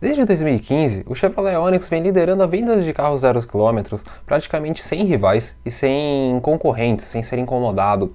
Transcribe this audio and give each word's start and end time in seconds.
Desde 0.00 0.24
2015, 0.24 1.04
o 1.06 1.14
Chevrolet 1.14 1.58
Onix 1.58 1.86
vem 1.90 2.02
liderando 2.02 2.42
a 2.42 2.46
vendas 2.46 2.82
de 2.82 2.90
carros 2.90 3.20
zero 3.20 3.46
quilômetros, 3.46 4.02
praticamente 4.24 4.82
sem 4.82 5.04
rivais 5.04 5.54
e 5.62 5.70
sem 5.70 6.40
concorrentes, 6.40 7.04
sem 7.04 7.22
ser 7.22 7.38
incomodado, 7.38 8.14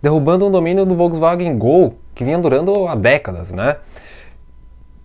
derrubando 0.00 0.46
um 0.46 0.50
domínio 0.52 0.86
do 0.86 0.94
Volkswagen 0.94 1.58
Gol 1.58 1.98
que 2.14 2.22
vinha 2.22 2.38
durando 2.38 2.86
há 2.86 2.94
décadas, 2.94 3.50
né? 3.50 3.78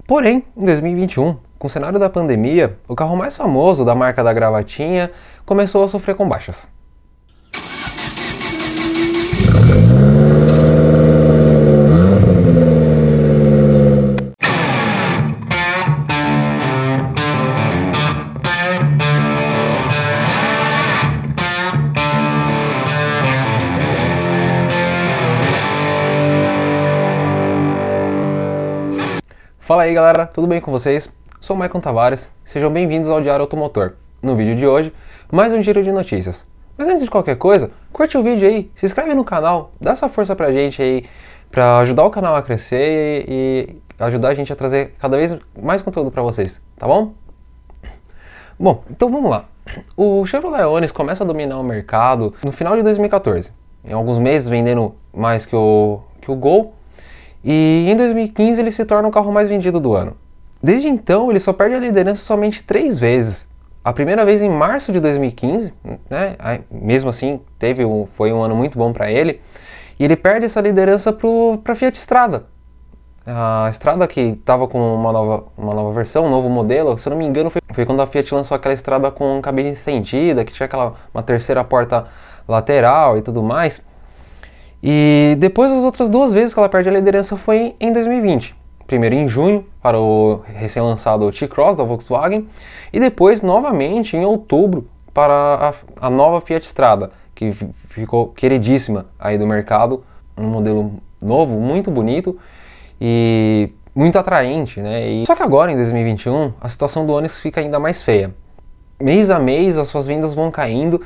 Porém, 0.06 0.44
em 0.56 0.64
2021, 0.64 1.38
com 1.58 1.66
o 1.66 1.70
cenário 1.70 1.98
da 1.98 2.08
pandemia, 2.08 2.78
o 2.88 2.96
carro 2.96 3.18
mais 3.18 3.36
famoso 3.36 3.84
da 3.84 3.96
marca 3.96 4.24
da 4.24 4.32
gravatinha 4.32 5.10
começou 5.44 5.84
a 5.84 5.90
sofrer 5.90 6.16
com 6.16 6.30
baixas. 6.30 6.68
Fala 29.82 29.90
aí 29.90 29.96
galera, 29.96 30.28
tudo 30.28 30.46
bem 30.46 30.62
com 30.62 30.70
vocês? 30.70 31.12
Sou 31.40 31.56
o 31.56 31.60
Maicon 31.60 31.80
Tavares, 31.80 32.30
sejam 32.46 32.70
bem-vindos 32.72 33.10
ao 33.10 33.20
Diário 33.20 33.42
Automotor. 33.42 33.94
No 34.22 34.36
vídeo 34.36 34.56
de 34.56 34.68
hoje, 34.68 34.94
mais 35.32 35.52
um 35.54 35.60
giro 35.60 35.82
de 35.82 35.92
notícias. 35.92 36.46
Mas 36.78 36.88
antes 36.88 37.04
de 37.04 37.10
qualquer 37.10 37.36
coisa, 37.36 37.72
curte 37.92 38.16
o 38.16 38.22
vídeo 38.22 38.48
aí, 38.48 38.70
se 38.76 38.86
inscreve 38.86 39.16
no 39.16 39.26
canal, 39.26 39.72
dá 39.82 39.94
essa 39.94 40.08
força 40.08 40.36
pra 40.36 40.52
gente 40.52 40.80
aí, 40.84 41.06
pra 41.50 41.80
ajudar 41.80 42.04
o 42.04 42.12
canal 42.12 42.36
a 42.36 42.44
crescer 42.44 43.26
e, 43.28 43.76
ajudar 43.98 44.28
a 44.28 44.34
gente 44.36 44.54
a 44.54 44.56
trazer 44.56 44.94
cada 45.00 45.18
vez 45.18 45.36
mais 45.60 45.82
conteúdo 45.82 46.12
para 46.12 46.22
vocês, 46.22 46.64
tá 46.78 46.86
bom? 46.86 47.14
Bom, 48.60 48.84
então 48.88 49.10
vamos 49.10 49.32
lá. 49.32 49.46
O 49.98 50.24
Chevrolet 50.28 50.64
Onix 50.64 50.92
começa 50.92 51.24
a 51.24 51.28
dominar 51.28 51.58
o 51.58 51.64
mercado 51.64 52.36
no 52.46 52.52
final 52.52 52.78
de 52.78 52.84
2014, 52.84 53.52
em 53.84 53.94
alguns 53.94 54.20
meses 54.20 54.48
vendendo 54.48 54.94
mais 55.12 55.44
que 55.44 55.56
o, 55.56 56.02
que 56.22 56.30
o 56.30 56.36
Gol, 56.36 56.76
e 57.44 57.88
em 57.90 57.96
2015 57.96 58.60
ele 58.60 58.72
se 58.72 58.86
torna 58.86 59.08
o 59.08 59.12
carro 59.12 59.32
mais 59.32 59.50
vendido 59.50 59.80
do 59.80 59.94
ano. 59.94 60.16
Desde 60.62 60.88
então 60.88 61.30
ele 61.30 61.40
só 61.40 61.52
perde 61.52 61.76
a 61.76 61.80
liderança 61.80 62.24
somente 62.24 62.64
três 62.64 63.00
vezes. 63.00 63.50
A 63.84 63.92
primeira 63.92 64.24
vez 64.24 64.44
em 64.44 64.50
março 64.50 64.92
de 64.92 65.00
2015, 65.00 65.74
né? 66.08 66.36
mesmo 66.70 67.10
assim 67.10 67.42
teve 67.58 67.84
um, 67.84 68.08
foi 68.16 68.32
um 68.32 68.42
ano 68.42 68.56
muito 68.56 68.78
bom 68.78 68.94
para 68.94 69.12
ele, 69.12 69.42
e 70.00 70.04
ele 70.04 70.16
perde 70.16 70.46
essa 70.46 70.62
liderança 70.62 71.12
para 71.12 71.74
a 71.74 71.76
Fiat 71.76 71.98
Strada. 71.98 72.46
A 73.26 73.70
Strada 73.72 74.08
que 74.08 74.22
estava 74.22 74.68
com 74.68 74.96
uma 74.96 75.12
nova, 75.12 75.46
uma 75.58 75.74
nova 75.74 75.94
versão, 75.94 76.26
um 76.26 76.30
novo 76.30 76.48
modelo, 76.48 76.96
se 76.98 77.08
eu 77.08 77.12
não 77.12 77.18
me 77.18 77.26
engano 77.26 77.50
foi, 77.50 77.62
foi 77.74 77.86
quando 77.86 78.02
a 78.02 78.08
Fiat 78.08 78.34
lançou 78.34 78.54
aquela 78.54 78.74
Strada 78.74 79.10
com 79.10 79.42
cabine 79.42 79.72
estendida, 79.72 80.46
que 80.46 80.54
tinha 80.54 80.66
aquela 80.66 80.94
uma 81.12 81.24
terceira 81.24 81.64
porta 81.64 82.06
lateral 82.48 83.18
e 83.18 83.22
tudo 83.24 83.42
mais. 83.42 83.82
E 84.84 85.36
depois 85.40 85.72
as 85.72 85.84
outras 85.84 86.10
duas 86.10 86.34
vezes 86.34 86.54
que 86.54 86.60
ela 86.60 86.70
perde 86.70 86.90
a 86.90 86.92
liderança 86.92 87.38
foi 87.38 87.76
em 87.80 87.92
2020. 87.92 88.56
Primeiro 88.88 89.16
em 89.16 89.28
junho, 89.28 89.66
para 89.82 90.00
o 90.00 90.42
recém-lançado 90.46 91.32
T-Cross 91.32 91.76
da 91.76 91.84
Volkswagen, 91.84 92.48
e 92.92 93.00
depois 93.00 93.42
novamente 93.42 94.18
em 94.18 94.26
outubro 94.26 94.88
para 95.14 95.74
a, 96.00 96.08
a 96.08 96.10
nova 96.10 96.42
Fiat 96.42 96.66
Strada, 96.66 97.12
que 97.36 97.54
ficou 97.90 98.28
queridíssima 98.30 99.06
aí 99.20 99.38
do 99.38 99.46
mercado, 99.46 100.04
um 100.38 100.48
modelo 100.48 100.94
novo, 101.22 101.60
muito 101.60 101.92
bonito 101.92 102.38
e 103.00 103.70
muito 103.96 104.18
atraente, 104.18 104.82
né? 104.82 105.08
E... 105.08 105.26
Só 105.26 105.36
que 105.36 105.44
agora, 105.44 105.72
em 105.72 105.76
2021, 105.76 106.54
a 106.60 106.68
situação 106.68 107.06
do 107.06 107.14
Onix 107.14 107.38
fica 107.38 107.62
ainda 107.62 107.80
mais 107.80 108.02
feia. 108.02 108.34
Mês 109.00 109.30
a 109.30 109.40
mês, 109.40 109.78
as 109.78 109.88
suas 109.88 110.08
vendas 110.08 110.34
vão 110.34 110.52
caindo 110.52 111.02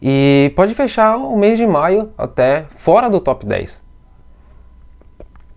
e 0.00 0.52
pode 0.54 0.74
fechar 0.74 1.16
o 1.16 1.36
mês 1.36 1.58
de 1.58 1.66
maio 1.66 2.10
até 2.16 2.66
fora 2.76 3.10
do 3.10 3.20
top 3.20 3.44
10. 3.44 3.82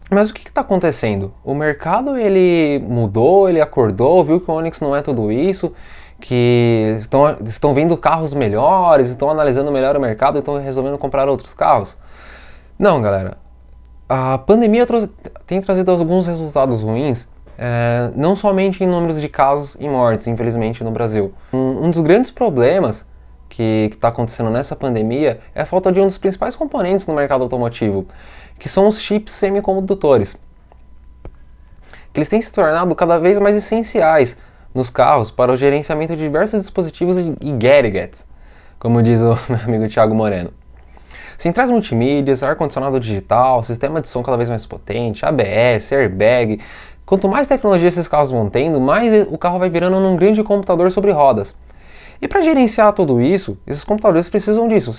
Mas 0.10 0.30
o 0.30 0.34
que 0.34 0.46
está 0.46 0.60
acontecendo? 0.60 1.34
O 1.44 1.54
mercado 1.54 2.18
ele 2.18 2.84
mudou, 2.86 3.48
ele 3.48 3.62
acordou, 3.62 4.26
viu 4.26 4.42
que 4.42 4.52
o 4.52 4.54
Onix 4.54 4.82
não 4.82 4.94
é 4.94 5.02
tudo 5.02 5.32
isso, 5.32 5.74
que 6.20 6.98
estão, 7.00 7.38
estão 7.46 7.74
vindo 7.74 7.96
carros 7.96 8.34
melhores, 8.34 9.08
estão 9.08 9.30
analisando 9.30 9.72
melhor 9.72 9.96
o 9.96 10.02
mercado 10.02 10.40
estão 10.40 10.62
resolvendo 10.62 10.98
comprar 10.98 11.30
outros 11.30 11.54
carros. 11.54 11.96
Não, 12.78 13.02
galera. 13.02 13.38
A 14.10 14.38
pandemia 14.38 14.86
tem 15.48 15.62
trazido 15.62 15.90
alguns 15.92 16.28
resultados 16.28 16.82
ruins, 16.82 17.26
é, 17.58 18.12
não 18.14 18.36
somente 18.36 18.84
em 18.84 18.88
números 18.88 19.22
de 19.22 19.30
casos 19.30 19.78
e 19.80 19.88
mortes, 19.88 20.28
infelizmente, 20.28 20.84
no 20.84 20.92
Brasil. 20.92 21.34
Um, 21.54 21.86
um 21.86 21.92
dos 21.92 22.02
grandes 22.02 22.30
problemas 22.30 23.06
que 23.90 23.96
está 23.96 24.08
acontecendo 24.08 24.50
nessa 24.50 24.76
pandemia 24.76 25.40
é 25.54 25.62
a 25.62 25.66
falta 25.66 25.92
de 25.92 26.00
um 26.00 26.06
dos 26.06 26.18
principais 26.18 26.56
componentes 26.56 27.06
no 27.06 27.14
mercado 27.14 27.44
automotivo, 27.44 28.08
que 28.58 28.68
são 28.68 28.88
os 28.88 29.00
chips 29.00 29.34
semicondutores. 29.34 30.36
Que 32.12 32.20
eles 32.20 32.30
têm 32.30 32.42
se 32.42 32.52
tornado 32.52 32.94
cada 32.96 33.20
vez 33.20 33.40
mais 33.40 33.56
essenciais 33.56 34.38
nos 34.74 34.90
carros 34.90 35.30
para 35.30 35.52
o 35.52 35.58
gerenciamento 35.58 36.16
de 36.16 36.24
diversos 36.24 36.62
dispositivos 36.62 37.18
e 37.18 37.52
gadgets, 37.52 38.28
como 38.80 39.04
diz 39.04 39.22
o 39.22 39.38
meu 39.48 39.60
amigo 39.60 39.88
Thiago 39.88 40.16
Moreno. 40.16 40.52
Centrais 41.38 41.70
multimídias, 41.70 42.44
ar-condicionado 42.44 43.00
digital, 43.00 43.64
sistema 43.64 44.02
de 44.02 44.08
som 44.08 44.22
cada 44.22 44.38
vez 44.38 44.50
mais 44.50 44.66
potente, 44.66 45.26
ABS, 45.26 45.92
airbag. 45.92 46.60
Quanto 47.06 47.28
mais 47.28 47.48
tecnologia 47.48 47.88
esses 47.88 48.08
carros 48.08 48.32
vão 48.32 48.50
tendo, 48.50 48.80
mais 48.80 49.28
o 49.28 49.38
carro 49.38 49.58
vai 49.58 49.70
virando 49.70 50.00
num 50.00 50.16
grande 50.16 50.44
computador 50.44 50.92
sobre 50.92 51.12
rodas 51.12 51.56
e 52.22 52.28
para 52.28 52.42
gerenciar 52.42 52.94
tudo 52.94 53.20
isso, 53.20 53.58
esses 53.66 53.84
computadores 53.84 54.30
precisam 54.30 54.68
disso, 54.68 54.92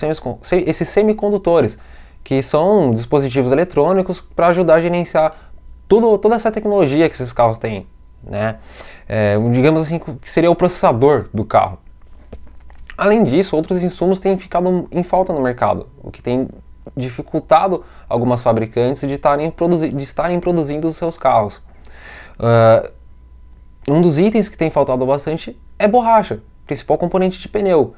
esses 0.65 0.89
semicondutores, 0.89 1.79
que 2.21 2.43
são 2.43 2.91
dispositivos 2.91 3.51
eletrônicos 3.51 4.19
para 4.19 4.47
ajudar 4.47 4.75
a 4.75 4.81
gerenciar 4.81 5.51
tudo, 5.87 6.17
toda 6.17 6.35
essa 6.35 6.51
tecnologia 6.51 7.07
que 7.07 7.15
esses 7.15 7.31
carros 7.31 7.57
têm. 7.57 7.87
Né? 8.21 8.57
É, 9.07 9.37
digamos 9.51 9.83
assim, 9.83 9.99
que 9.99 10.29
seria 10.29 10.51
o 10.51 10.55
processador 10.55 11.29
do 11.33 11.45
carro. 11.45 11.77
Além 12.97 13.23
disso, 13.23 13.55
outros 13.55 13.81
insumos 13.81 14.19
têm 14.19 14.37
ficado 14.37 14.87
em 14.91 15.03
falta 15.03 15.31
no 15.31 15.41
mercado, 15.41 15.87
o 16.01 16.11
que 16.11 16.21
tem 16.21 16.49
dificultado 16.95 17.85
algumas 18.09 18.43
fabricantes 18.43 19.07
de 19.07 19.13
estarem, 19.13 19.49
produzi 19.49 19.89
de 19.89 20.03
estarem 20.03 20.39
produzindo 20.41 20.89
os 20.89 20.97
seus 20.97 21.17
carros. 21.17 21.61
Uh, 22.37 22.91
um 23.87 24.01
dos 24.01 24.17
itens 24.17 24.49
que 24.49 24.57
tem 24.57 24.69
faltado 24.69 25.05
bastante 25.05 25.57
é 25.79 25.87
borracha 25.87 26.41
principal 26.65 26.97
componente 26.97 27.39
de 27.39 27.47
pneu. 27.47 27.95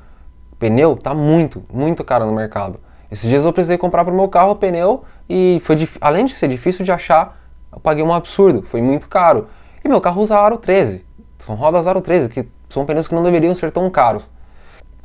Pneu 0.57 0.95
tá 0.95 1.13
muito, 1.13 1.63
muito 1.71 2.03
caro 2.03 2.25
no 2.25 2.33
mercado. 2.33 2.79
Esses 3.11 3.29
dias 3.29 3.45
eu 3.45 3.53
precisei 3.53 3.77
comprar 3.77 4.03
para 4.03 4.13
o 4.13 4.15
meu 4.15 4.27
carro 4.27 4.55
pneu 4.55 5.03
e 5.29 5.61
foi 5.63 5.87
além 6.01 6.25
de 6.25 6.33
ser 6.33 6.47
difícil 6.47 6.83
de 6.83 6.91
achar, 6.91 7.39
eu 7.71 7.79
paguei 7.79 8.03
um 8.03 8.13
absurdo, 8.13 8.63
foi 8.69 8.81
muito 8.81 9.07
caro. 9.07 9.47
E 9.83 9.87
meu 9.87 10.01
carro 10.01 10.21
usa 10.21 10.37
aro 10.37 10.57
13, 10.57 11.05
são 11.37 11.55
rodas 11.55 11.87
aro 11.87 12.01
13, 12.01 12.29
que 12.29 12.47
são 12.69 12.85
pneus 12.85 13.07
que 13.07 13.15
não 13.15 13.23
deveriam 13.23 13.53
ser 13.53 13.71
tão 13.71 13.89
caros. 13.89 14.29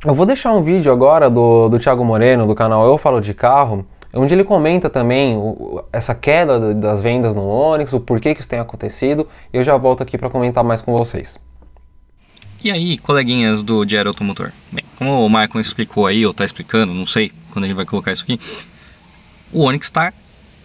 Eu 0.05 0.15
vou 0.15 0.25
deixar 0.25 0.51
um 0.51 0.63
vídeo 0.63 0.91
agora 0.91 1.29
do, 1.29 1.69
do 1.69 1.77
Thiago 1.77 2.03
Moreno, 2.03 2.47
do 2.47 2.55
canal 2.55 2.85
Eu 2.87 2.97
Falo 2.97 3.21
de 3.21 3.35
Carro, 3.35 3.85
onde 4.13 4.33
ele 4.33 4.43
comenta 4.43 4.89
também 4.89 5.37
o, 5.37 5.83
essa 5.93 6.15
queda 6.15 6.73
das 6.73 7.01
vendas 7.03 7.35
no 7.35 7.47
Onix, 7.47 7.93
o 7.93 7.99
porquê 7.99 8.33
que 8.33 8.41
isso 8.41 8.49
tem 8.49 8.59
acontecido, 8.59 9.27
e 9.53 9.57
eu 9.57 9.63
já 9.63 9.77
volto 9.77 10.01
aqui 10.01 10.17
para 10.17 10.29
comentar 10.29 10.63
mais 10.63 10.81
com 10.81 10.97
vocês. 10.97 11.39
E 12.63 12.69
aí, 12.69 12.95
coleguinhas 12.99 13.63
do 13.63 13.83
Diário 13.83 14.09
Automotor? 14.09 14.51
Bem, 14.71 14.83
como 14.95 15.25
o 15.25 15.29
Michael 15.29 15.59
explicou 15.59 16.05
aí, 16.05 16.23
ou 16.23 16.31
está 16.31 16.45
explicando, 16.45 16.93
não 16.93 17.07
sei 17.07 17.31
quando 17.49 17.65
ele 17.65 17.73
vai 17.73 17.85
colocar 17.85 18.11
isso 18.11 18.23
aqui, 18.23 18.39
o 19.51 19.63
Onix 19.63 19.87
está 19.87 20.13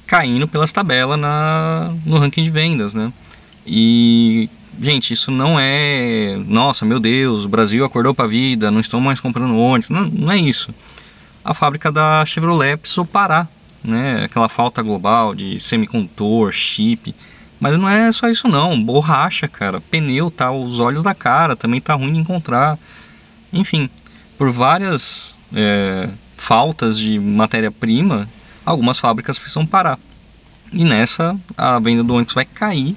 caindo 0.06 0.46
pelas 0.46 0.70
tabelas 0.72 1.18
na, 1.18 1.94
no 2.04 2.18
ranking 2.18 2.42
de 2.42 2.50
vendas, 2.50 2.94
né? 2.94 3.10
E, 3.66 4.50
gente, 4.78 5.14
isso 5.14 5.30
não 5.30 5.58
é. 5.58 6.38
Nossa, 6.46 6.84
meu 6.84 7.00
Deus, 7.00 7.46
o 7.46 7.48
Brasil 7.48 7.82
acordou 7.82 8.14
para 8.14 8.26
a 8.26 8.28
vida, 8.28 8.70
não 8.70 8.80
estão 8.80 9.00
mais 9.00 9.18
comprando 9.18 9.56
Onix. 9.56 9.88
Não, 9.88 10.04
não 10.04 10.30
é 10.30 10.36
isso. 10.36 10.74
A 11.42 11.54
fábrica 11.54 11.90
da 11.90 12.26
Chevrolet 12.26 12.76
precisou 12.76 13.06
parar, 13.06 13.48
né? 13.82 14.24
Aquela 14.24 14.50
falta 14.50 14.82
global 14.82 15.34
de 15.34 15.58
semicondutor, 15.60 16.52
chip. 16.52 17.14
Mas 17.58 17.78
não 17.78 17.88
é 17.88 18.12
só 18.12 18.28
isso 18.28 18.48
não, 18.48 18.80
borracha, 18.80 19.48
cara, 19.48 19.80
pneu, 19.80 20.30
tá, 20.30 20.50
os 20.50 20.78
olhos 20.78 21.02
da 21.02 21.14
cara. 21.14 21.56
Também 21.56 21.80
tá 21.80 21.94
ruim 21.94 22.12
de 22.12 22.18
encontrar. 22.18 22.78
Enfim, 23.52 23.88
por 24.36 24.50
várias 24.50 25.36
é, 25.54 26.08
faltas 26.36 26.98
de 26.98 27.18
matéria-prima, 27.18 28.28
algumas 28.64 28.98
fábricas 28.98 29.38
precisam 29.38 29.66
parar. 29.66 29.98
E 30.72 30.84
nessa, 30.84 31.38
a 31.56 31.78
venda 31.78 32.02
do 32.02 32.14
Onix 32.14 32.34
vai 32.34 32.44
cair. 32.44 32.94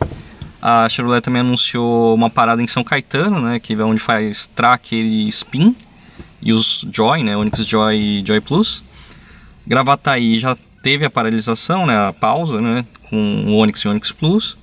A 0.62 0.90
Chevrolet 0.90 1.22
também 1.22 1.40
anunciou 1.40 2.14
uma 2.14 2.30
parada 2.30 2.62
em 2.62 2.68
São 2.68 2.84
Caetano, 2.84 3.40
né, 3.40 3.60
que 3.60 3.74
é 3.74 3.84
onde 3.84 4.02
faz 4.02 4.48
Tracker 4.48 5.00
e 5.00 5.28
Spin, 5.30 5.74
e 6.42 6.52
os 6.52 6.86
Joy, 6.92 7.24
né, 7.24 7.38
Onix 7.38 7.66
Joy 7.66 7.96
e 7.96 8.26
Joy 8.26 8.42
Plus. 8.42 8.84
Gravataí 9.66 10.38
já 10.38 10.58
teve 10.84 11.06
a 11.06 11.10
paralisação, 11.10 11.86
né, 11.86 12.08
a 12.08 12.12
pausa, 12.12 12.60
né, 12.60 12.86
com 13.10 13.46
o 13.48 13.56
Onix 13.56 13.82
e 13.82 13.88
Onix 13.88 14.12
Plus. 14.12 14.58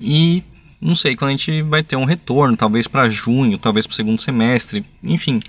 E 0.00 0.42
não 0.80 0.94
sei 0.94 1.16
quando 1.16 1.30
a 1.30 1.36
gente 1.36 1.62
vai 1.62 1.82
ter 1.82 1.96
um 1.96 2.04
retorno, 2.04 2.56
talvez 2.56 2.86
para 2.86 3.08
junho, 3.08 3.58
talvez 3.58 3.86
para 3.86 3.92
o 3.92 3.96
segundo 3.96 4.20
semestre, 4.20 4.84
enfim, 5.02 5.40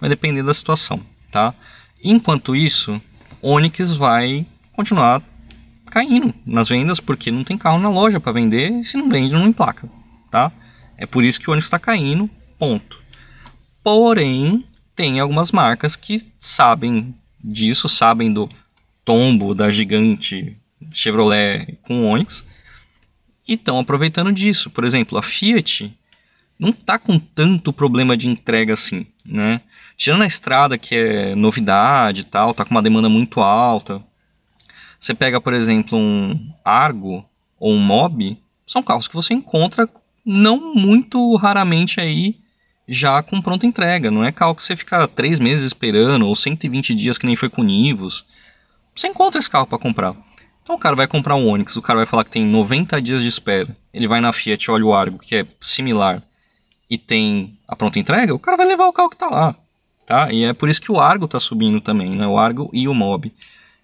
vai 0.00 0.08
depender 0.08 0.42
da 0.42 0.54
situação, 0.54 1.00
tá? 1.30 1.54
Enquanto 2.02 2.54
isso, 2.54 3.00
Onix 3.42 3.92
vai 3.94 4.46
continuar 4.72 5.22
caindo 5.86 6.34
nas 6.44 6.68
vendas 6.68 7.00
porque 7.00 7.30
não 7.30 7.42
tem 7.42 7.56
carro 7.56 7.78
na 7.78 7.88
loja 7.88 8.20
para 8.20 8.32
vender 8.32 8.84
se 8.84 8.96
não 8.96 9.08
vende 9.08 9.34
não 9.34 9.46
emplaca, 9.46 9.88
tá? 10.30 10.52
É 10.96 11.06
por 11.06 11.24
isso 11.24 11.40
que 11.40 11.48
o 11.48 11.52
Onix 11.52 11.66
está 11.66 11.78
caindo, 11.78 12.30
ponto. 12.58 13.00
Porém, 13.82 14.64
tem 14.94 15.20
algumas 15.20 15.52
marcas 15.52 15.96
que 15.96 16.20
sabem 16.38 17.14
disso, 17.42 17.88
sabem 17.88 18.32
do 18.32 18.48
tombo 19.04 19.54
da 19.54 19.70
gigante 19.70 20.56
Chevrolet 20.92 21.78
com 21.82 22.04
Onix 22.04 22.44
e 23.46 23.54
estão 23.54 23.78
aproveitando 23.78 24.32
disso. 24.32 24.70
Por 24.70 24.84
exemplo, 24.84 25.18
a 25.18 25.22
Fiat 25.22 25.96
não 26.58 26.70
está 26.70 26.98
com 26.98 27.18
tanto 27.18 27.72
problema 27.72 28.16
de 28.16 28.28
entrega 28.28 28.74
assim, 28.74 29.06
né? 29.24 29.60
Tirando 29.96 30.22
a 30.22 30.26
estrada 30.26 30.76
que 30.76 30.94
é 30.94 31.34
novidade 31.34 32.22
e 32.22 32.24
tal, 32.24 32.52
tá 32.52 32.64
com 32.64 32.70
uma 32.72 32.82
demanda 32.82 33.08
muito 33.08 33.40
alta. 33.40 34.02
Você 34.98 35.14
pega, 35.14 35.40
por 35.40 35.54
exemplo, 35.54 35.98
um 35.98 36.52
Argo 36.64 37.24
ou 37.58 37.72
um 37.72 37.78
Mob, 37.78 38.36
são 38.66 38.82
carros 38.82 39.08
que 39.08 39.14
você 39.14 39.32
encontra 39.32 39.88
não 40.24 40.74
muito 40.74 41.34
raramente 41.36 42.00
aí 42.00 42.36
já 42.88 43.22
com 43.22 43.40
pronta 43.40 43.66
entrega. 43.66 44.10
Não 44.10 44.24
é 44.24 44.32
carro 44.32 44.54
que 44.54 44.62
você 44.62 44.76
fica 44.76 45.06
três 45.08 45.38
meses 45.38 45.66
esperando 45.66 46.26
ou 46.26 46.34
120 46.34 46.94
dias 46.94 47.18
que 47.18 47.26
nem 47.26 47.36
foi 47.36 47.48
com 47.48 47.62
Nivus. 47.62 48.24
Você 48.94 49.08
encontra 49.08 49.38
esse 49.38 49.50
carro 49.50 49.66
para 49.66 49.78
comprar. 49.78 50.14
Então 50.66 50.74
o 50.74 50.80
cara 50.80 50.96
vai 50.96 51.06
comprar 51.06 51.36
um 51.36 51.48
Onix, 51.48 51.76
o 51.76 51.80
cara 51.80 52.00
vai 52.00 52.06
falar 52.06 52.24
que 52.24 52.30
tem 52.32 52.44
90 52.44 53.00
dias 53.00 53.22
de 53.22 53.28
espera. 53.28 53.68
Ele 53.94 54.08
vai 54.08 54.20
na 54.20 54.32
Fiat, 54.32 54.68
olha 54.68 54.84
o 54.84 54.92
Argo, 54.92 55.16
que 55.16 55.36
é 55.36 55.46
similar, 55.60 56.20
e 56.90 56.98
tem 56.98 57.56
a 57.68 57.76
pronta 57.76 58.00
entrega, 58.00 58.34
o 58.34 58.38
cara 58.40 58.56
vai 58.56 58.66
levar 58.66 58.88
o 58.88 58.92
carro 58.92 59.08
que 59.08 59.16
tá 59.16 59.28
lá. 59.28 59.54
Tá? 60.04 60.32
E 60.32 60.42
é 60.42 60.52
por 60.52 60.68
isso 60.68 60.82
que 60.82 60.90
o 60.90 60.98
Argo 60.98 61.28
tá 61.28 61.38
subindo 61.38 61.80
também, 61.80 62.16
né? 62.16 62.26
O 62.26 62.36
Argo 62.36 62.68
e 62.72 62.88
o 62.88 62.94
Mob. 62.94 63.32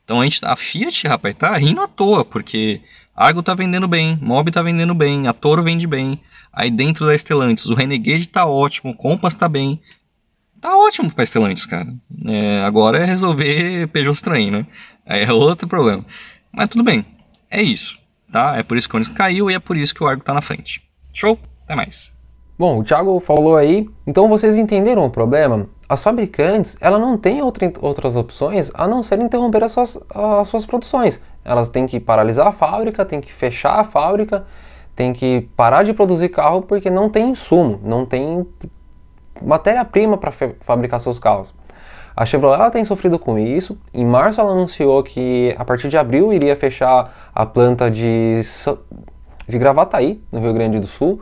Então 0.05 0.21
a, 0.21 0.25
gente, 0.25 0.45
a 0.45 0.57
Fiat, 0.57 1.07
rapaz, 1.07 1.37
tá 1.37 1.57
rindo 1.57 1.81
à 1.81 1.87
toa, 1.87 2.25
porque 2.25 2.81
Argo 3.15 3.45
tá 3.45 3.55
vendendo 3.55 3.87
bem, 3.87 4.19
Mob 4.21 4.51
tá 4.51 4.61
vendendo 4.61 4.93
bem, 4.93 5.29
a 5.29 5.33
Toro 5.33 5.63
vende 5.63 5.87
bem. 5.87 6.21
Aí 6.53 6.69
dentro 6.69 7.07
da 7.07 7.17
Stellantis, 7.17 7.67
o 7.67 7.75
Renegade 7.75 8.29
tá 8.29 8.45
ótimo, 8.45 8.91
o 8.91 8.97
Compass 8.97 9.37
tá 9.37 9.49
bem. 9.49 9.81
Tá 10.61 10.77
ótimo 10.77 11.13
pra 11.13 11.25
Stellantis, 11.25 11.65
cara. 11.65 11.95
É, 12.27 12.61
agora 12.65 12.99
é 12.99 13.05
resolver 13.05 13.87
Peugeot 13.87 14.21
Train, 14.21 14.51
né? 14.51 14.67
Aí 15.07 15.23
é 15.23 15.33
outro 15.33 15.69
problema. 15.69 16.05
Mas 16.53 16.69
tudo 16.69 16.85
bem, 16.85 17.05
é 17.51 17.63
isso, 17.63 17.99
tá? 18.31 18.57
É 18.59 18.63
por 18.63 18.77
isso 18.77 18.87
que 18.87 18.95
o 18.95 18.99
Onix 18.99 19.11
caiu 19.13 19.51
e 19.51 19.55
é 19.55 19.59
por 19.59 19.75
isso 19.75 19.95
que 19.95 20.05
o 20.05 20.07
Argo 20.07 20.23
tá 20.23 20.35
na 20.35 20.43
frente. 20.43 20.83
Show? 21.11 21.39
Até 21.65 21.75
mais. 21.75 22.13
Bom, 22.59 22.79
o 22.79 22.85
Thiago 22.85 23.19
falou 23.21 23.57
aí, 23.57 23.89
então 24.07 24.29
vocês 24.29 24.55
entenderam 24.57 25.05
o 25.05 25.11
problema? 25.11 25.67
As 25.89 26.03
fabricantes, 26.03 26.77
ela 26.79 26.99
não 26.99 27.17
têm 27.17 27.41
outra, 27.41 27.73
outras 27.81 28.17
opções 28.17 28.71
a 28.75 28.87
não 28.87 29.03
ser 29.03 29.19
interromper 29.21 29.65
as 29.65 29.73
suas, 29.73 29.99
as 30.15 30.49
suas 30.49 30.67
produções. 30.67 31.21
Elas 31.43 31.71
têm 31.71 31.87
que 31.87 31.99
paralisar 31.99 32.47
a 32.47 32.53
fábrica, 32.53 33.05
têm 33.05 33.21
que 33.21 33.33
fechar 33.33 33.81
a 33.81 33.85
fábrica, 33.85 34.45
têm 34.95 35.13
que 35.15 35.49
parar 35.57 35.83
de 35.83 35.95
produzir 35.95 36.29
carro 36.29 36.63
porque 36.63 36.91
não 36.91 37.09
tem 37.09 37.31
insumo, 37.31 37.81
não 37.83 38.05
tem 38.05 38.47
matéria-prima 39.41 40.19
para 40.19 40.31
fabricar 40.61 41.01
seus 41.01 41.19
carros. 41.19 41.55
A 42.15 42.27
Chevrolet 42.27 42.71
tem 42.71 42.85
sofrido 42.85 43.19
com 43.19 43.39
isso. 43.39 43.79
Em 43.93 44.05
março 44.05 44.41
ela 44.41 44.53
anunciou 44.53 45.03
que 45.03 45.55
a 45.59 45.65
partir 45.65 45.89
de 45.89 45.97
abril 45.97 46.33
iria 46.33 46.55
fechar 46.55 47.31
a 47.35 47.47
planta 47.47 47.91
de, 47.91 48.41
de 49.49 49.59
Gravataí, 49.59 50.23
no 50.31 50.41
Rio 50.41 50.53
Grande 50.53 50.79
do 50.79 50.87
Sul, 50.87 51.21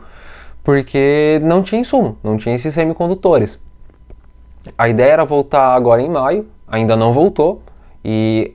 porque 0.63 1.39
não 1.43 1.63
tinha 1.63 1.81
insumo, 1.81 2.17
não 2.23 2.37
tinha 2.37 2.55
esses 2.55 2.73
semicondutores. 2.73 3.59
A 4.77 4.89
ideia 4.89 5.13
era 5.13 5.25
voltar 5.25 5.73
agora 5.73 6.01
em 6.01 6.09
maio, 6.09 6.47
ainda 6.67 6.95
não 6.95 7.13
voltou, 7.13 7.63
e 8.03 8.53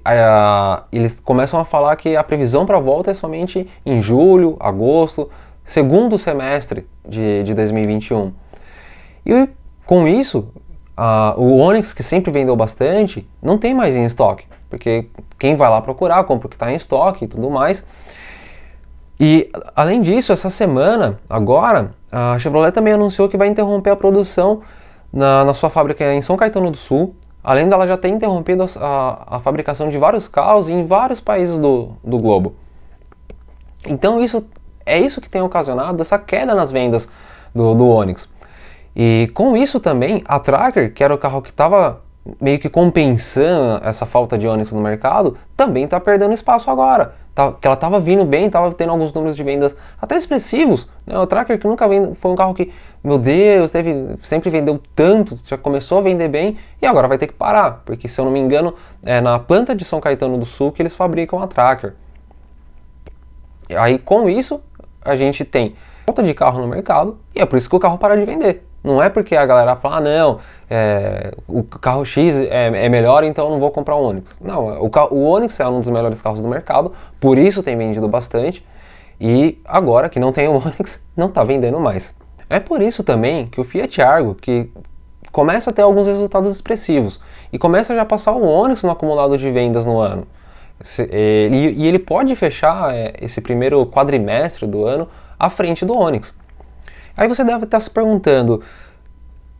eles 0.92 1.20
começam 1.20 1.58
a 1.60 1.64
falar 1.64 1.96
que 1.96 2.16
a 2.16 2.22
previsão 2.22 2.66
para 2.66 2.76
a 2.76 2.80
volta 2.80 3.10
é 3.10 3.14
somente 3.14 3.66
em 3.84 4.02
julho, 4.02 4.56
agosto, 4.60 5.30
segundo 5.64 6.18
semestre 6.18 6.86
de, 7.06 7.42
de 7.42 7.54
2021. 7.54 8.32
E 9.24 9.48
com 9.84 10.06
isso, 10.06 10.48
Uh, 10.96 11.38
o 11.40 11.58
Onix, 11.58 11.92
que 11.92 12.02
sempre 12.02 12.30
vendeu 12.30 12.56
bastante, 12.56 13.28
não 13.42 13.58
tem 13.58 13.74
mais 13.74 13.94
em 13.94 14.04
estoque, 14.04 14.46
porque 14.70 15.08
quem 15.38 15.54
vai 15.54 15.68
lá 15.68 15.80
procurar, 15.82 16.24
compra 16.24 16.46
o 16.46 16.48
que 16.48 16.56
está 16.56 16.72
em 16.72 16.76
estoque 16.76 17.26
e 17.26 17.28
tudo 17.28 17.50
mais. 17.50 17.84
E 19.20 19.50
além 19.74 20.00
disso, 20.00 20.32
essa 20.32 20.48
semana, 20.48 21.18
agora, 21.28 21.92
a 22.10 22.38
Chevrolet 22.38 22.72
também 22.72 22.94
anunciou 22.94 23.28
que 23.28 23.36
vai 23.36 23.48
interromper 23.48 23.90
a 23.90 23.96
produção 23.96 24.62
na, 25.12 25.44
na 25.44 25.54
sua 25.54 25.70
fábrica 25.70 26.12
em 26.12 26.22
São 26.22 26.36
Caetano 26.36 26.70
do 26.70 26.76
Sul, 26.76 27.14
além 27.42 27.68
dela 27.68 27.86
já 27.86 27.96
ter 27.96 28.08
interrompido 28.08 28.64
a, 28.80 29.36
a 29.36 29.40
fabricação 29.40 29.88
de 29.88 29.98
vários 29.98 30.28
carros 30.28 30.68
em 30.68 30.86
vários 30.86 31.20
países 31.20 31.58
do, 31.58 31.90
do 32.02 32.18
globo. 32.18 32.54
Então 33.86 34.22
isso 34.22 34.44
é 34.84 34.98
isso 34.98 35.20
que 35.20 35.28
tem 35.28 35.42
ocasionado 35.42 36.00
essa 36.00 36.18
queda 36.18 36.54
nas 36.54 36.70
vendas 36.70 37.08
do, 37.54 37.74
do 37.74 37.86
Onix. 37.86 38.28
E 38.96 39.30
com 39.34 39.54
isso 39.54 39.78
também, 39.78 40.22
a 40.24 40.38
Tracker, 40.40 40.94
que 40.94 41.04
era 41.04 41.14
o 41.14 41.18
carro 41.18 41.42
que 41.42 41.50
estava 41.50 42.00
meio 42.40 42.58
que 42.58 42.68
compensando 42.68 43.84
essa 43.84 44.06
falta 44.06 44.38
de 44.38 44.48
Onix 44.48 44.72
no 44.72 44.80
mercado, 44.80 45.36
também 45.54 45.84
está 45.84 46.00
perdendo 46.00 46.32
espaço 46.32 46.70
agora. 46.70 47.14
Tá, 47.34 47.52
que 47.52 47.66
ela 47.66 47.74
estava 47.74 48.00
vindo 48.00 48.24
bem, 48.24 48.46
estava 48.46 48.72
tendo 48.72 48.90
alguns 48.92 49.12
números 49.12 49.36
de 49.36 49.42
vendas 49.42 49.76
até 50.00 50.16
expressivos. 50.16 50.88
Né? 51.06 51.18
O 51.18 51.26
Tracker 51.26 51.58
que 51.58 51.66
nunca 51.66 51.86
vende, 51.86 52.14
foi 52.14 52.30
um 52.30 52.34
carro 52.34 52.54
que, 52.54 52.72
meu 53.04 53.18
Deus, 53.18 53.70
teve, 53.70 54.16
sempre 54.22 54.48
vendeu 54.48 54.80
tanto, 54.94 55.38
já 55.44 55.58
começou 55.58 55.98
a 55.98 56.00
vender 56.00 56.28
bem 56.28 56.56
e 56.80 56.86
agora 56.86 57.06
vai 57.06 57.18
ter 57.18 57.26
que 57.26 57.34
parar, 57.34 57.82
porque 57.84 58.08
se 58.08 58.18
eu 58.18 58.24
não 58.24 58.32
me 58.32 58.40
engano, 58.40 58.74
é 59.04 59.20
na 59.20 59.38
planta 59.38 59.74
de 59.74 59.84
São 59.84 60.00
Caetano 60.00 60.38
do 60.38 60.46
Sul 60.46 60.72
que 60.72 60.80
eles 60.80 60.96
fabricam 60.96 61.42
a 61.42 61.46
Tracker. 61.46 61.92
Aí 63.76 63.98
com 63.98 64.30
isso, 64.30 64.58
a 65.04 65.14
gente 65.14 65.44
tem 65.44 65.76
falta 66.06 66.22
de 66.22 66.32
carro 66.32 66.58
no 66.62 66.66
mercado 66.66 67.18
e 67.34 67.42
é 67.42 67.44
por 67.44 67.56
isso 67.56 67.68
que 67.68 67.76
o 67.76 67.80
carro 67.80 67.98
para 67.98 68.16
de 68.16 68.24
vender. 68.24 68.65
Não 68.86 69.02
é 69.02 69.08
porque 69.08 69.34
a 69.34 69.44
galera 69.44 69.74
fala, 69.74 69.96
ah, 69.96 70.00
não, 70.00 70.38
é, 70.70 71.32
o 71.48 71.64
carro 71.64 72.04
X 72.04 72.36
é, 72.36 72.84
é, 72.84 72.88
melhor, 72.88 73.24
então 73.24 73.46
eu 73.46 73.50
não 73.50 73.58
vou 73.58 73.72
comprar 73.72 73.96
o 73.96 74.00
Onix. 74.00 74.38
Não, 74.40 74.80
o, 74.80 74.90
o 75.10 75.24
Onix 75.24 75.58
é 75.58 75.66
um 75.66 75.80
dos 75.80 75.88
melhores 75.88 76.22
carros 76.22 76.40
do 76.40 76.46
mercado, 76.46 76.92
por 77.18 77.36
isso 77.36 77.64
tem 77.64 77.76
vendido 77.76 78.06
bastante. 78.06 78.64
E 79.20 79.60
agora 79.64 80.08
que 80.08 80.20
não 80.20 80.30
tem 80.30 80.46
o 80.46 80.52
Onix, 80.64 81.02
não 81.16 81.26
está 81.26 81.42
vendendo 81.42 81.80
mais. 81.80 82.14
É 82.48 82.60
por 82.60 82.80
isso 82.80 83.02
também 83.02 83.48
que 83.48 83.60
o 83.60 83.64
Fiat 83.64 84.00
Argo, 84.00 84.36
que 84.36 84.70
começa 85.32 85.70
a 85.70 85.72
ter 85.72 85.82
alguns 85.82 86.06
resultados 86.06 86.54
expressivos 86.54 87.18
e 87.52 87.58
começa 87.58 87.92
já 87.92 88.02
a 88.02 88.06
passar 88.06 88.34
o 88.34 88.46
Onix 88.46 88.84
no 88.84 88.90
acumulado 88.92 89.36
de 89.36 89.50
vendas 89.50 89.84
no 89.84 89.98
ano. 89.98 90.28
E 91.10 91.88
ele 91.88 91.98
pode 91.98 92.36
fechar 92.36 92.94
é, 92.94 93.14
esse 93.20 93.40
primeiro 93.40 93.84
quadrimestre 93.84 94.64
do 94.64 94.84
ano 94.84 95.08
à 95.36 95.50
frente 95.50 95.84
do 95.84 95.98
Onix. 95.98 96.32
Aí 97.16 97.26
você 97.26 97.42
deve 97.42 97.64
estar 97.64 97.80
se 97.80 97.88
perguntando, 97.88 98.62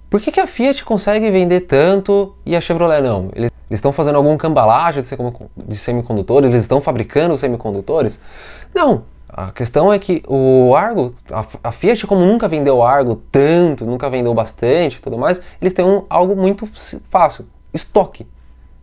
por 0.09 0.21
que, 0.21 0.31
que 0.31 0.41
a 0.41 0.47
Fiat 0.47 0.85
consegue 0.85 1.31
vender 1.31 1.63
tanto 1.63 2.35
e 2.45 2.55
a 2.55 2.61
Chevrolet 2.61 3.01
não? 3.01 3.29
Eles 3.35 3.51
estão 3.71 3.93
fazendo 3.93 4.17
algum 4.17 4.37
cambalagem 4.37 5.03
de 5.03 5.77
semicondutores? 5.77 6.51
Eles 6.51 6.63
estão 6.63 6.81
fabricando 6.81 7.37
semicondutores? 7.37 8.21
Não. 8.75 9.03
A 9.29 9.51
questão 9.51 9.93
é 9.93 9.99
que 9.99 10.23
o 10.29 10.75
Argo, 10.77 11.13
a, 11.63 11.73
Fiat 11.73 12.07
como 12.07 12.25
nunca 12.25 12.47
vendeu 12.47 12.83
Argo 12.83 13.21
tanto, 13.31 13.85
nunca 13.85 14.09
vendeu 14.09 14.33
bastante 14.33 14.97
e 14.97 15.01
tudo 15.01 15.19
mais, 15.19 15.43
eles 15.61 15.73
têm 15.73 15.85
um, 15.85 16.05
algo 16.09 16.37
muito 16.37 16.69
fácil, 17.11 17.45
estoque. 17.75 18.27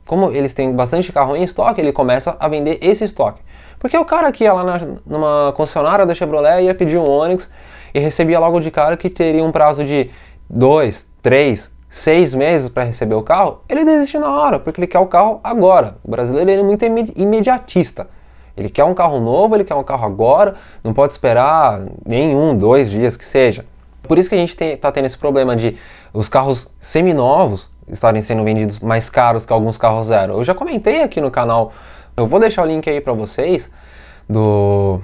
Como 0.05 0.31
eles 0.31 0.53
têm 0.53 0.71
bastante 0.73 1.11
carro 1.13 1.35
em 1.35 1.43
estoque, 1.43 1.79
ele 1.79 1.93
começa 1.93 2.35
a 2.37 2.47
vender 2.49 2.77
esse 2.81 3.05
estoque. 3.05 3.41
Porque 3.79 3.97
o 3.97 4.03
cara 4.03 4.31
que 4.31 4.43
ia 4.43 4.53
lá 4.53 4.63
na, 4.63 4.77
numa 5.05 5.53
concessionária 5.53 6.05
da 6.05 6.13
Chevrolet 6.13 6.65
ia 6.65 6.75
pedir 6.75 6.97
um 6.97 7.09
Onix 7.09 7.49
e 7.93 7.99
recebia 7.99 8.37
logo 8.37 8.59
de 8.59 8.69
cara 8.69 8.97
que 8.97 9.09
teria 9.09 9.43
um 9.43 9.51
prazo 9.51 9.85
de 9.85 10.11
dois, 10.49 11.09
três, 11.23 11.71
seis 11.89 12.33
meses 12.33 12.69
para 12.69 12.83
receber 12.83 13.15
o 13.15 13.23
carro, 13.23 13.61
ele 13.67 13.83
desiste 13.85 14.19
na 14.19 14.29
hora, 14.29 14.59
porque 14.59 14.79
ele 14.79 14.87
quer 14.87 14.99
o 14.99 15.07
carro 15.07 15.39
agora. 15.43 15.95
O 16.03 16.11
brasileiro 16.11 16.51
é 16.51 16.63
muito 16.63 16.85
imediatista. 17.15 18.07
Ele 18.55 18.69
quer 18.69 18.83
um 18.83 18.93
carro 18.93 19.19
novo, 19.19 19.55
ele 19.55 19.63
quer 19.63 19.73
um 19.73 19.83
carro 19.83 20.05
agora, 20.05 20.53
não 20.83 20.93
pode 20.93 21.13
esperar 21.13 21.81
nenhum, 22.05 22.55
dois 22.55 22.91
dias 22.91 23.17
que 23.17 23.25
seja. 23.25 23.65
Por 24.03 24.19
isso 24.19 24.29
que 24.29 24.35
a 24.35 24.37
gente 24.37 24.61
está 24.61 24.91
tendo 24.91 25.05
esse 25.05 25.17
problema 25.17 25.55
de 25.55 25.77
os 26.13 26.27
carros 26.27 26.69
seminovos 26.79 27.69
estarem 27.87 28.21
sendo 28.21 28.43
vendidos 28.43 28.79
mais 28.79 29.09
caros 29.09 29.45
que 29.45 29.53
alguns 29.53 29.77
carros 29.77 30.07
zero. 30.07 30.33
Eu 30.33 30.43
já 30.43 30.53
comentei 30.53 31.01
aqui 31.01 31.21
no 31.21 31.31
canal, 31.31 31.71
eu 32.15 32.27
vou 32.27 32.39
deixar 32.39 32.63
o 32.63 32.65
link 32.65 32.87
aí 32.89 33.01
para 33.01 33.13
vocês, 33.13 33.71
do 34.29 34.99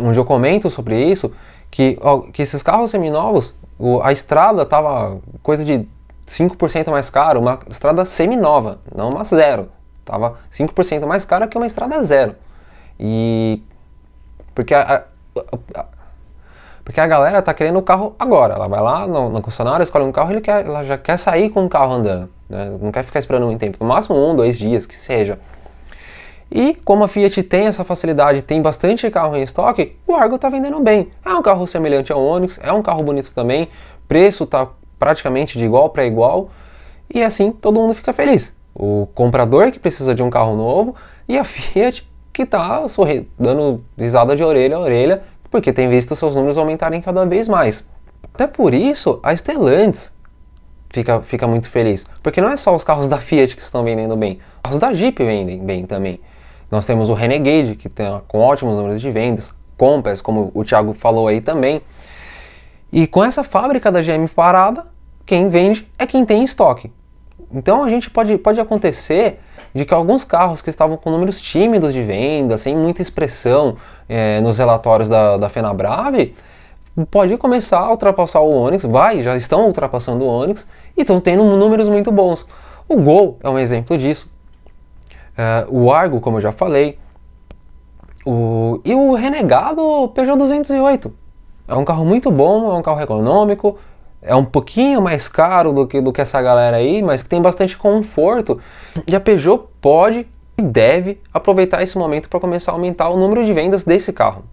onde 0.00 0.18
eu 0.18 0.24
comento 0.24 0.70
sobre 0.70 1.02
isso, 1.02 1.32
que, 1.70 1.98
ó, 2.00 2.20
que 2.20 2.42
esses 2.42 2.62
carros 2.62 2.90
seminovos, 2.90 3.54
o, 3.78 4.00
a 4.02 4.12
estrada 4.12 4.64
tava 4.64 5.18
coisa 5.42 5.64
de 5.64 5.86
5% 6.26 6.90
mais 6.90 7.10
caro, 7.10 7.40
uma 7.40 7.58
estrada 7.68 8.04
seminova, 8.04 8.78
não 8.94 9.10
uma 9.10 9.24
zero. 9.24 9.68
Tava 10.04 10.38
5% 10.52 11.06
mais 11.06 11.24
cara 11.24 11.48
que 11.48 11.56
uma 11.56 11.66
estrada 11.66 12.02
zero. 12.02 12.36
E 12.98 13.62
porque 14.54 14.74
a, 14.74 15.04
a, 15.74 15.80
a, 15.80 15.84
Porque 16.84 17.00
a 17.00 17.06
galera 17.06 17.42
tá 17.42 17.52
querendo 17.52 17.78
o 17.78 17.82
carro 17.82 18.14
agora. 18.18 18.54
Ela 18.54 18.68
vai 18.68 18.80
lá 18.80 19.06
no, 19.06 19.28
no 19.28 19.42
concessionário, 19.42 19.82
escolhe 19.82 20.04
um 20.04 20.12
carro, 20.12 20.30
ele 20.30 20.40
quer, 20.40 20.64
ela 20.64 20.82
já 20.84 20.96
quer 20.96 21.18
sair 21.18 21.50
com 21.50 21.66
o 21.66 21.68
carro 21.68 21.92
andando. 21.94 22.30
Né? 22.48 22.78
Não 22.80 22.92
quer 22.92 23.02
ficar 23.02 23.18
esperando 23.18 23.44
muito 23.44 23.58
tempo. 23.58 23.76
No 23.80 23.86
máximo 23.86 24.16
um, 24.16 24.34
dois 24.34 24.56
dias, 24.56 24.86
que 24.86 24.96
seja. 24.96 25.38
E 26.50 26.74
como 26.84 27.02
a 27.02 27.08
Fiat 27.08 27.42
tem 27.42 27.66
essa 27.66 27.84
facilidade, 27.84 28.42
tem 28.42 28.62
bastante 28.62 29.10
carro 29.10 29.36
em 29.36 29.42
estoque, 29.42 29.96
o 30.06 30.14
Argo 30.14 30.36
está 30.36 30.48
vendendo 30.48 30.78
bem. 30.80 31.08
É 31.24 31.32
um 31.32 31.42
carro 31.42 31.66
semelhante 31.66 32.12
ao 32.12 32.22
Onix, 32.22 32.58
é 32.62 32.72
um 32.72 32.82
carro 32.82 33.02
bonito 33.02 33.32
também, 33.32 33.68
preço 34.06 34.44
está 34.44 34.68
praticamente 34.98 35.58
de 35.58 35.64
igual 35.64 35.90
para 35.90 36.06
igual, 36.06 36.50
e 37.12 37.22
assim 37.22 37.50
todo 37.50 37.80
mundo 37.80 37.94
fica 37.94 38.12
feliz. 38.12 38.54
O 38.74 39.08
comprador 39.14 39.72
que 39.72 39.78
precisa 39.78 40.14
de 40.14 40.22
um 40.22 40.30
carro 40.30 40.54
novo 40.54 40.94
e 41.28 41.36
a 41.36 41.42
Fiat 41.44 42.08
que 42.32 42.42
está 42.42 42.86
dando 43.38 43.82
risada 43.98 44.36
de 44.36 44.44
orelha 44.44 44.76
a 44.76 44.80
orelha, 44.80 45.22
porque 45.50 45.72
tem 45.72 45.88
visto 45.88 46.14
seus 46.14 46.34
números 46.34 46.58
aumentarem 46.58 47.00
cada 47.00 47.24
vez 47.24 47.48
mais. 47.48 47.82
Até 48.34 48.46
por 48.46 48.74
isso, 48.74 49.18
a 49.22 49.34
Stellantis 49.34 50.12
fica, 50.90 51.22
fica 51.22 51.46
muito 51.46 51.68
feliz, 51.68 52.06
porque 52.22 52.40
não 52.40 52.50
é 52.50 52.56
só 52.56 52.74
os 52.74 52.84
carros 52.84 53.08
da 53.08 53.16
Fiat 53.16 53.56
que 53.56 53.62
estão 53.62 53.82
vendendo 53.82 54.14
bem, 54.16 54.38
os 54.56 54.62
carros 54.62 54.78
da 54.78 54.92
Jeep 54.92 55.24
vendem 55.24 55.58
bem 55.58 55.86
também. 55.86 56.20
Nós 56.70 56.84
temos 56.84 57.08
o 57.08 57.14
Renegade, 57.14 57.76
que 57.76 57.88
tem 57.88 58.06
com 58.26 58.40
ótimos 58.40 58.76
números 58.76 59.00
de 59.00 59.10
vendas, 59.10 59.52
Compass, 59.76 60.20
como 60.20 60.50
o 60.54 60.64
Thiago 60.64 60.94
falou 60.94 61.28
aí 61.28 61.40
também. 61.40 61.80
E 62.92 63.06
com 63.06 63.22
essa 63.22 63.44
fábrica 63.44 63.90
da 63.92 64.00
GM 64.00 64.26
parada, 64.34 64.86
quem 65.24 65.48
vende 65.48 65.86
é 65.98 66.06
quem 66.06 66.24
tem 66.24 66.44
estoque. 66.44 66.92
Então 67.52 67.84
a 67.84 67.88
gente 67.88 68.10
pode, 68.10 68.36
pode 68.38 68.60
acontecer 68.60 69.40
de 69.74 69.84
que 69.84 69.94
alguns 69.94 70.24
carros 70.24 70.62
que 70.62 70.70
estavam 70.70 70.96
com 70.96 71.10
números 71.10 71.40
tímidos 71.40 71.92
de 71.92 72.02
venda, 72.02 72.56
sem 72.56 72.74
muita 72.76 73.02
expressão 73.02 73.76
é, 74.08 74.40
nos 74.40 74.58
relatórios 74.58 75.08
da, 75.08 75.36
da 75.36 75.48
FenaBrave, 75.48 76.34
pode 77.10 77.36
começar 77.36 77.80
a 77.80 77.90
ultrapassar 77.90 78.40
o 78.40 78.50
Onix, 78.50 78.84
vai, 78.84 79.22
já 79.22 79.36
estão 79.36 79.66
ultrapassando 79.66 80.24
o 80.24 80.28
Onix 80.28 80.66
e 80.96 81.02
estão 81.02 81.20
tendo 81.20 81.44
números 81.44 81.88
muito 81.88 82.10
bons. 82.10 82.46
O 82.88 82.96
Gol 82.96 83.38
é 83.42 83.50
um 83.50 83.58
exemplo 83.58 83.98
disso. 83.98 84.30
Uh, 85.36 85.84
o 85.84 85.92
Argo, 85.92 86.20
como 86.20 86.38
eu 86.38 86.40
já 86.40 86.52
falei. 86.52 86.98
O, 88.24 88.80
e 88.84 88.94
o 88.94 89.14
renegado 89.14 90.08
Peugeot 90.14 90.38
208. 90.38 91.12
É 91.68 91.74
um 91.74 91.84
carro 91.84 92.04
muito 92.04 92.30
bom, 92.30 92.72
é 92.72 92.74
um 92.74 92.82
carro 92.82 93.00
econômico, 93.00 93.78
é 94.22 94.34
um 94.34 94.44
pouquinho 94.44 95.00
mais 95.02 95.28
caro 95.28 95.72
do 95.72 95.86
que, 95.86 96.00
do 96.00 96.12
que 96.12 96.20
essa 96.20 96.40
galera 96.40 96.76
aí, 96.78 97.02
mas 97.02 97.22
que 97.22 97.28
tem 97.28 97.40
bastante 97.40 97.76
conforto. 97.76 98.60
E 99.06 99.14
a 99.14 99.20
Peugeot 99.20 99.64
pode 99.80 100.26
e 100.58 100.62
deve 100.62 101.20
aproveitar 101.32 101.82
esse 101.82 101.98
momento 101.98 102.28
para 102.28 102.40
começar 102.40 102.72
a 102.72 102.74
aumentar 102.74 103.08
o 103.10 103.16
número 103.16 103.44
de 103.44 103.52
vendas 103.52 103.84
desse 103.84 104.12
carro. 104.12 104.44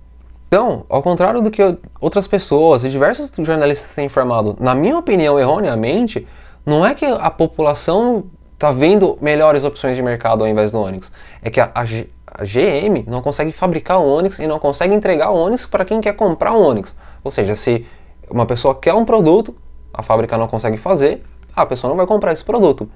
Então, 0.48 0.86
ao 0.90 1.02
contrário 1.02 1.42
do 1.42 1.50
que 1.50 1.78
outras 2.00 2.28
pessoas 2.28 2.84
e 2.84 2.90
diversos 2.90 3.32
jornalistas 3.40 3.96
têm 3.96 4.06
informado, 4.06 4.56
na 4.60 4.76
minha 4.76 4.98
opinião, 4.98 5.40
erroneamente, 5.40 6.28
não 6.66 6.86
é 6.86 6.94
que 6.94 7.06
a 7.06 7.30
população 7.32 8.26
está 8.64 8.72
vendo 8.72 9.18
melhores 9.20 9.66
opções 9.66 9.98
de 9.98 10.02
mercado 10.02 10.42
ao 10.42 10.50
invés 10.50 10.72
do 10.72 10.80
Onix. 10.80 11.12
É 11.42 11.50
que 11.50 11.60
a, 11.60 11.70
a, 11.76 11.82
a 11.82 12.44
GM 12.46 13.04
não 13.06 13.22
consegue 13.22 13.52
fabricar 13.52 14.00
o 14.00 14.08
Onix 14.08 14.40
e 14.40 14.48
não 14.48 14.58
consegue 14.58 14.96
entregar 14.96 15.32
o 15.32 15.36
Onix 15.36 15.66
para 15.66 15.84
quem 15.84 16.00
quer 16.00 16.14
comprar 16.14 16.54
o 16.54 16.62
Onix. 16.62 16.96
Ou 17.22 17.30
seja, 17.30 17.56
se 17.56 17.86
uma 18.30 18.46
pessoa 18.46 18.74
quer 18.74 18.94
um 18.94 19.04
produto, 19.04 19.54
a 19.94 20.02
fábrica 20.02 20.38
não 20.38 20.48
consegue 20.48 20.78
fazer, 20.78 21.22
a 21.54 21.66
pessoa 21.66 21.90
não 21.90 21.98
vai 21.98 22.08
comprar 22.08 22.32
esse 22.32 22.44
produto. 22.44 22.90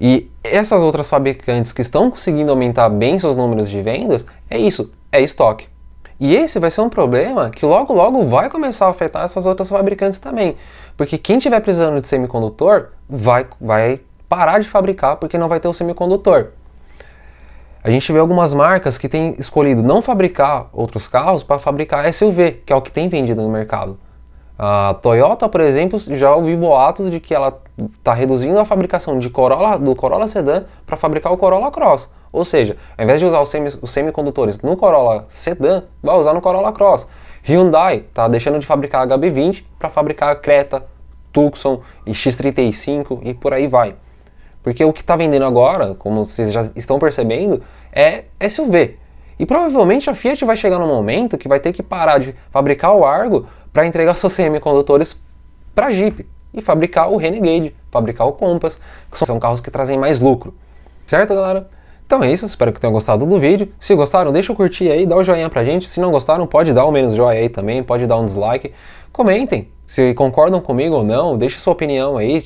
E 0.00 0.28
essas 0.42 0.82
outras 0.82 1.08
fabricantes 1.08 1.72
que 1.72 1.80
estão 1.80 2.10
conseguindo 2.10 2.50
aumentar 2.50 2.88
bem 2.88 3.18
seus 3.20 3.36
números 3.36 3.70
de 3.70 3.80
vendas, 3.80 4.26
é 4.50 4.58
isso, 4.58 4.90
é 5.12 5.20
estoque. 5.20 5.68
E 6.18 6.34
esse 6.34 6.58
vai 6.58 6.70
ser 6.70 6.80
um 6.80 6.88
problema 6.88 7.50
que 7.50 7.64
logo 7.64 7.92
logo 7.92 8.24
vai 8.26 8.50
começar 8.50 8.86
a 8.86 8.90
afetar 8.90 9.24
essas 9.24 9.46
outras 9.46 9.68
fabricantes 9.68 10.18
também. 10.18 10.56
Porque 10.96 11.18
quem 11.18 11.38
tiver 11.38 11.60
precisando 11.60 12.00
de 12.00 12.08
semicondutor 12.08 12.88
vai, 13.08 13.46
vai 13.60 14.00
parar 14.28 14.58
de 14.60 14.68
fabricar 14.68 15.16
porque 15.16 15.38
não 15.38 15.48
vai 15.48 15.60
ter 15.60 15.68
o 15.68 15.74
semicondutor. 15.74 16.48
A 17.82 17.90
gente 17.90 18.10
vê 18.12 18.18
algumas 18.18 18.52
marcas 18.52 18.98
que 18.98 19.08
têm 19.08 19.36
escolhido 19.38 19.82
não 19.82 20.02
fabricar 20.02 20.68
outros 20.72 21.06
carros 21.06 21.44
para 21.44 21.56
fabricar 21.58 22.12
SUV, 22.12 22.62
que 22.66 22.72
é 22.72 22.76
o 22.76 22.82
que 22.82 22.90
tem 22.90 23.08
vendido 23.08 23.42
no 23.42 23.48
mercado. 23.48 23.96
A 24.58 24.96
Toyota, 25.02 25.48
por 25.48 25.60
exemplo, 25.60 25.98
já 25.98 26.34
ouvi 26.34 26.56
boatos 26.56 27.10
de 27.10 27.20
que 27.20 27.34
ela 27.34 27.60
está 27.98 28.14
reduzindo 28.14 28.58
a 28.58 28.64
fabricação 28.64 29.18
de 29.18 29.28
Corolla, 29.28 29.78
do 29.78 29.94
Corolla 29.94 30.26
Sedan 30.26 30.64
para 30.86 30.96
fabricar 30.96 31.32
o 31.32 31.36
Corolla 31.36 31.70
Cross. 31.70 32.08
Ou 32.32 32.44
seja, 32.44 32.76
ao 32.96 33.04
invés 33.04 33.20
de 33.20 33.26
usar 33.26 33.40
os, 33.40 33.54
os 33.82 33.90
semicondutores 33.90 34.60
no 34.62 34.76
Corolla 34.76 35.26
Sedan, 35.28 35.84
vai 36.02 36.16
usar 36.16 36.32
no 36.32 36.40
Corolla 36.40 36.72
Cross. 36.72 37.06
Hyundai 37.46 37.98
está 38.08 38.26
deixando 38.26 38.58
de 38.58 38.66
fabricar 38.66 39.06
HB20 39.06 39.62
para 39.78 39.88
fabricar 39.88 40.34
Creta, 40.40 40.84
Tucson 41.32 41.82
e 42.04 42.12
X35 42.12 43.20
e 43.22 43.34
por 43.34 43.52
aí 43.52 43.68
vai. 43.68 43.94
Porque 44.66 44.84
o 44.84 44.92
que 44.92 45.00
está 45.00 45.14
vendendo 45.14 45.44
agora, 45.44 45.94
como 45.94 46.24
vocês 46.24 46.50
já 46.50 46.68
estão 46.74 46.98
percebendo, 46.98 47.62
é 47.92 48.24
SUV. 48.50 48.96
E 49.38 49.46
provavelmente 49.46 50.10
a 50.10 50.14
Fiat 50.14 50.44
vai 50.44 50.56
chegar 50.56 50.76
num 50.80 50.88
momento 50.88 51.38
que 51.38 51.46
vai 51.46 51.60
ter 51.60 51.72
que 51.72 51.84
parar 51.84 52.18
de 52.18 52.34
fabricar 52.50 52.92
o 52.92 53.04
Argo 53.04 53.46
para 53.72 53.86
entregar 53.86 54.14
seus 54.18 54.32
semicondutores 54.32 55.16
para 55.72 55.92
Jeep 55.92 56.26
e 56.52 56.60
fabricar 56.60 57.12
o 57.12 57.16
Renegade, 57.16 57.76
fabricar 57.92 58.26
o 58.26 58.32
Compass, 58.32 58.80
que 59.08 59.16
são 59.18 59.38
carros 59.38 59.60
que 59.60 59.70
trazem 59.70 59.96
mais 59.96 60.18
lucro. 60.18 60.52
Certo, 61.06 61.32
galera? 61.32 61.70
Então 62.04 62.24
é 62.24 62.32
isso, 62.32 62.44
espero 62.44 62.72
que 62.72 62.80
tenham 62.80 62.92
gostado 62.92 63.24
do 63.24 63.38
vídeo. 63.38 63.72
Se 63.78 63.94
gostaram, 63.94 64.32
deixa 64.32 64.52
o 64.52 64.56
curtir 64.56 64.90
aí, 64.90 65.06
dá 65.06 65.14
o 65.14 65.22
joinha 65.22 65.48
pra 65.48 65.62
gente. 65.62 65.88
Se 65.88 66.00
não 66.00 66.10
gostaram, 66.10 66.44
pode 66.44 66.72
dar 66.72 66.86
o 66.86 66.90
menos 66.90 67.14
joia 67.14 67.38
aí 67.38 67.48
também, 67.48 67.84
pode 67.84 68.04
dar 68.04 68.16
um 68.16 68.24
dislike. 68.24 68.72
Comentem, 69.12 69.68
se 69.86 70.14
concordam 70.14 70.60
comigo 70.60 70.96
ou 70.96 71.04
não, 71.04 71.36
deixe 71.36 71.58
sua 71.58 71.72
opinião 71.72 72.16
aí, 72.16 72.42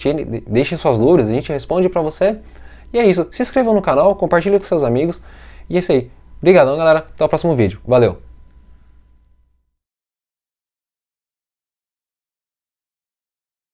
deixe 0.47 0.76
suas 0.76 0.99
dúvidas, 0.99 1.30
a 1.30 1.32
gente 1.32 1.50
responde 1.50 1.88
para 1.88 2.02
você. 2.02 2.37
E 2.92 2.99
é 2.99 3.06
isso. 3.06 3.26
Se 3.30 3.42
inscreva 3.42 3.73
no 3.73 3.80
canal, 3.80 4.14
compartilhe 4.16 4.59
com 4.59 4.64
seus 4.64 4.82
amigos. 4.82 5.23
E 5.68 5.76
é 5.76 5.80
isso 5.80 5.92
aí. 5.92 6.11
Obrigadão, 6.40 6.76
galera. 6.76 7.00
Até 7.00 7.25
o 7.25 7.28
próximo 7.28 7.54
vídeo. 7.54 7.80
Valeu! 7.87 8.30